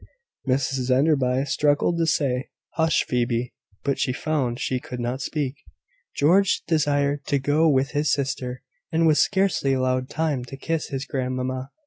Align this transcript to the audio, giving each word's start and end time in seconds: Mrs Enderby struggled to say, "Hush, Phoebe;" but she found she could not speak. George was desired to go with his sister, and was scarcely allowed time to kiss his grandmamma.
Mrs 0.47 0.89
Enderby 0.89 1.45
struggled 1.45 1.99
to 1.99 2.07
say, 2.07 2.49
"Hush, 2.71 3.03
Phoebe;" 3.03 3.53
but 3.83 3.99
she 3.99 4.11
found 4.11 4.59
she 4.59 4.79
could 4.79 4.99
not 4.99 5.21
speak. 5.21 5.57
George 6.15 6.63
was 6.65 6.79
desired 6.79 7.23
to 7.27 7.37
go 7.37 7.69
with 7.69 7.91
his 7.91 8.11
sister, 8.11 8.63
and 8.91 9.05
was 9.05 9.19
scarcely 9.19 9.73
allowed 9.73 10.09
time 10.09 10.43
to 10.45 10.57
kiss 10.57 10.87
his 10.87 11.05
grandmamma. 11.05 11.69